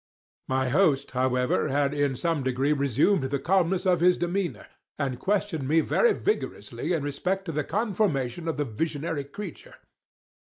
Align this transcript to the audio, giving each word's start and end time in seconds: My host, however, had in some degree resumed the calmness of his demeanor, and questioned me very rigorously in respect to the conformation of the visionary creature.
My 0.47 0.69
host, 0.69 1.11
however, 1.11 1.67
had 1.69 1.93
in 1.93 2.15
some 2.15 2.41
degree 2.41 2.73
resumed 2.73 3.21
the 3.25 3.37
calmness 3.37 3.85
of 3.85 3.99
his 3.99 4.17
demeanor, 4.17 4.65
and 4.97 5.19
questioned 5.19 5.67
me 5.67 5.81
very 5.81 6.11
rigorously 6.11 6.91
in 6.91 7.03
respect 7.03 7.45
to 7.45 7.51
the 7.51 7.63
conformation 7.63 8.47
of 8.47 8.57
the 8.57 8.65
visionary 8.65 9.25
creature. 9.25 9.75